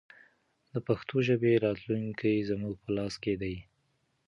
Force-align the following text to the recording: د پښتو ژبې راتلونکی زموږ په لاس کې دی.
د 0.71 0.73
پښتو 0.87 1.15
ژبې 1.27 1.53
راتلونکی 1.65 2.45
زموږ 2.49 2.75
په 2.83 2.89
لاس 2.97 3.13
کې 3.23 3.33
دی. 3.41 3.55